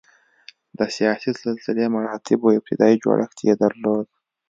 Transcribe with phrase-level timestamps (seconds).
[0.77, 4.05] د سیاسي سلسله مراتبو ابتدايي جوړښت یې درلود.